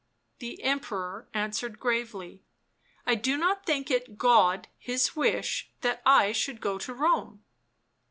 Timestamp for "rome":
6.91-7.43